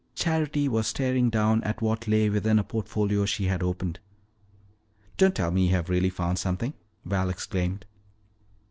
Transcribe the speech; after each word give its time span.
Charity 0.15 0.67
was 0.67 0.87
staring 0.87 1.29
down 1.29 1.63
at 1.63 1.79
what 1.79 2.07
lay 2.07 2.27
within 2.27 2.57
a 2.57 2.63
portfolio 2.63 3.23
she 3.27 3.45
had 3.45 3.61
opened. 3.61 3.99
"Don't 5.15 5.35
tell 5.35 5.51
me 5.51 5.65
you 5.67 5.71
have 5.75 5.89
really 5.89 6.09
found 6.09 6.39
something!" 6.39 6.73
Val 7.05 7.29
exclaimed. 7.29 7.85